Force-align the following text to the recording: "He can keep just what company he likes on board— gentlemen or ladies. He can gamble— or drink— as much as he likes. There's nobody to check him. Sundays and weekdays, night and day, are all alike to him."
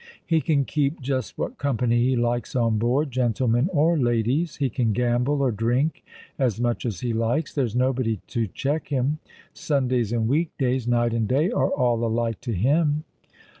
"He 0.25 0.41
can 0.41 0.65
keep 0.65 0.99
just 0.99 1.37
what 1.37 1.59
company 1.59 2.03
he 2.09 2.15
likes 2.15 2.55
on 2.55 2.79
board— 2.79 3.11
gentlemen 3.11 3.69
or 3.71 3.95
ladies. 3.95 4.55
He 4.55 4.67
can 4.67 4.93
gamble— 4.93 5.39
or 5.43 5.51
drink— 5.51 6.03
as 6.39 6.59
much 6.59 6.87
as 6.87 7.01
he 7.01 7.13
likes. 7.13 7.53
There's 7.53 7.75
nobody 7.75 8.19
to 8.29 8.47
check 8.47 8.87
him. 8.87 9.19
Sundays 9.53 10.11
and 10.11 10.27
weekdays, 10.27 10.87
night 10.87 11.13
and 11.13 11.27
day, 11.27 11.51
are 11.51 11.69
all 11.69 12.03
alike 12.03 12.41
to 12.41 12.51
him." 12.53 13.03